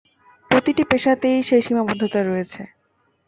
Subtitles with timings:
[0.51, 2.61] প্রতিটা পেশাতেই সেই সীমাবদ্ধতা রয়েছে।